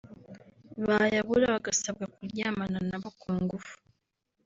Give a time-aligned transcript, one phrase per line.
[0.85, 3.75] bayabura bagasabwa kuryamana na bo ku ngufu